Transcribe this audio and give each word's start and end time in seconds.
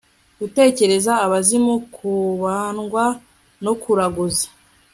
guterekera 0.39 1.13
abazimu, 1.25 1.73
kubandwa 1.95 3.03
no 3.63 3.73
kuraguza 3.81 4.47